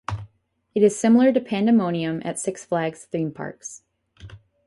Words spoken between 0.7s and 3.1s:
It is similar to Pandemonium at Six Flags